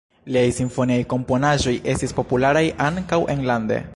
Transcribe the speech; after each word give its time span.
Liaj 0.35 0.45
simfoniaj 0.59 0.97
komponaĵoj 1.11 1.75
estis 1.95 2.17
popularaj 2.21 2.65
ankaŭ 2.89 3.23
enlande. 3.37 3.83